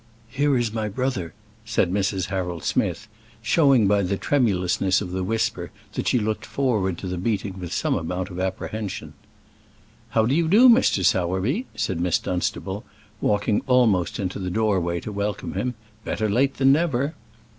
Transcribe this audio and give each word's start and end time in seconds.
"Here 0.29 0.57
is 0.57 0.73
my 0.73 0.89
brother," 0.89 1.35
said 1.63 1.91
Mrs. 1.91 2.29
Harold 2.33 2.63
Smith, 2.63 3.07
showing 3.43 3.85
by 3.85 4.01
the 4.01 4.17
tremulousness 4.17 4.99
of 4.99 5.11
the 5.11 5.23
whisper 5.23 5.69
that 5.93 6.07
she 6.07 6.17
looked 6.17 6.43
forward 6.43 6.97
to 6.97 7.07
the 7.07 7.19
meeting 7.19 7.59
with 7.59 7.71
some 7.71 7.93
amount 7.93 8.31
of 8.31 8.39
apprehension. 8.39 9.13
"How 10.09 10.25
do 10.25 10.33
you 10.33 10.47
do, 10.47 10.67
Mr. 10.69 11.05
Sowerby?" 11.05 11.67
said 11.75 11.99
Miss 12.01 12.17
Dunstable, 12.17 12.83
walking 13.21 13.61
almost 13.67 14.17
into 14.19 14.39
the 14.39 14.49
doorway 14.49 14.99
to 15.01 15.11
welcome 15.11 15.53
him. 15.53 15.75
"Better 16.03 16.27
late 16.27 16.55
than 16.55 16.71
never." 16.71 17.13